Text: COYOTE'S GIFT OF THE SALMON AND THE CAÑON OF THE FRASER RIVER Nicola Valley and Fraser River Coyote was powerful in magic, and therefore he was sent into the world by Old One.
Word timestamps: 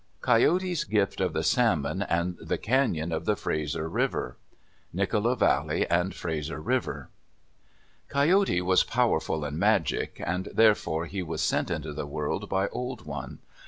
COYOTE'S 0.21 0.85
GIFT 0.85 1.21
OF 1.21 1.33
THE 1.33 1.43
SALMON 1.43 2.01
AND 2.01 2.35
THE 2.41 2.57
CAÑON 2.57 3.13
OF 3.13 3.25
THE 3.25 3.35
FRASER 3.35 3.87
RIVER 3.87 4.35
Nicola 4.91 5.35
Valley 5.35 5.87
and 5.91 6.15
Fraser 6.15 6.59
River 6.59 7.11
Coyote 8.09 8.63
was 8.63 8.83
powerful 8.83 9.45
in 9.45 9.59
magic, 9.59 10.19
and 10.25 10.47
therefore 10.55 11.05
he 11.05 11.21
was 11.21 11.43
sent 11.43 11.69
into 11.69 11.93
the 11.93 12.07
world 12.07 12.49
by 12.49 12.67
Old 12.69 13.05
One. 13.05 13.41